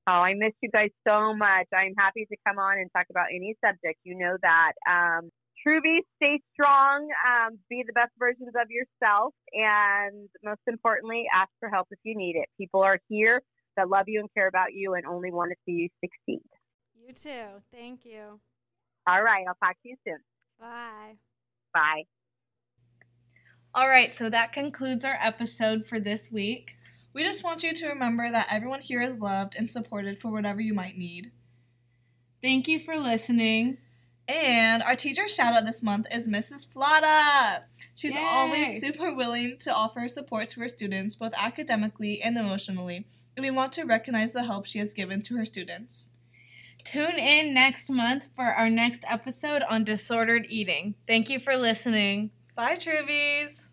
Oh, 0.08 0.12
I 0.12 0.34
miss 0.34 0.52
you 0.62 0.70
guys 0.70 0.90
so 1.06 1.34
much. 1.34 1.66
I'm 1.74 1.94
happy 1.98 2.26
to 2.26 2.36
come 2.46 2.58
on 2.58 2.78
and 2.78 2.88
talk 2.92 3.06
about 3.10 3.26
any 3.34 3.56
subject. 3.64 3.98
You 4.04 4.16
know 4.16 4.36
that. 4.40 4.72
Um, 4.88 5.30
Troubie, 5.66 6.00
stay 6.16 6.40
strong, 6.52 7.08
um, 7.26 7.58
be 7.68 7.82
the 7.84 7.92
best 7.92 8.12
versions 8.18 8.52
of 8.60 8.68
yourself, 8.70 9.34
and 9.52 10.28
most 10.44 10.60
importantly, 10.66 11.24
ask 11.34 11.50
for 11.58 11.68
help 11.68 11.88
if 11.90 11.98
you 12.04 12.16
need 12.16 12.36
it. 12.36 12.48
People 12.56 12.82
are 12.82 12.98
here 13.08 13.42
that 13.76 13.88
love 13.88 14.04
you 14.06 14.20
and 14.20 14.28
care 14.32 14.46
about 14.46 14.72
you 14.72 14.94
and 14.94 15.04
only 15.06 15.32
want 15.32 15.50
to 15.50 15.56
see 15.66 15.72
you 15.72 15.88
succeed. 16.00 16.48
You 16.94 17.12
too. 17.14 17.62
Thank 17.72 18.04
you. 18.04 18.40
All 19.08 19.22
right, 19.22 19.44
I'll 19.48 19.54
talk 19.54 19.76
to 19.82 19.88
you 19.88 19.96
soon. 20.06 20.18
Bye. 20.60 21.14
Bye. 21.74 22.04
All 23.74 23.88
right, 23.88 24.12
so 24.12 24.30
that 24.30 24.52
concludes 24.52 25.04
our 25.04 25.18
episode 25.20 25.84
for 25.84 25.98
this 26.00 26.30
week. 26.30 26.76
We 27.12 27.24
just 27.24 27.42
want 27.42 27.62
you 27.62 27.72
to 27.74 27.88
remember 27.88 28.30
that 28.30 28.48
everyone 28.50 28.82
here 28.82 29.00
is 29.00 29.16
loved 29.16 29.56
and 29.56 29.68
supported 29.68 30.20
for 30.20 30.30
whatever 30.30 30.60
you 30.60 30.74
might 30.74 30.96
need. 30.96 31.32
Thank 32.42 32.68
you 32.68 32.78
for 32.78 32.96
listening. 32.98 33.78
And 34.28 34.82
our 34.82 34.96
teacher 34.96 35.28
shout 35.28 35.54
out 35.54 35.66
this 35.66 35.82
month 35.82 36.08
is 36.12 36.26
Mrs. 36.26 36.66
Flada. 36.66 37.64
She's 37.94 38.14
Yay. 38.16 38.24
always 38.24 38.80
super 38.80 39.14
willing 39.14 39.56
to 39.60 39.72
offer 39.72 40.08
support 40.08 40.48
to 40.50 40.60
her 40.60 40.68
students, 40.68 41.14
both 41.14 41.32
academically 41.36 42.20
and 42.20 42.36
emotionally, 42.36 43.06
and 43.36 43.44
we 43.44 43.50
want 43.50 43.72
to 43.74 43.84
recognize 43.84 44.32
the 44.32 44.44
help 44.44 44.66
she 44.66 44.80
has 44.80 44.92
given 44.92 45.22
to 45.22 45.36
her 45.36 45.44
students. 45.44 46.08
Tune 46.82 47.18
in 47.18 47.54
next 47.54 47.90
month 47.90 48.30
for 48.34 48.44
our 48.46 48.70
next 48.70 49.04
episode 49.08 49.62
on 49.68 49.84
disordered 49.84 50.46
eating. 50.48 50.94
Thank 51.06 51.30
you 51.30 51.38
for 51.38 51.56
listening. 51.56 52.30
Bye, 52.54 52.76
Troubies! 52.76 53.68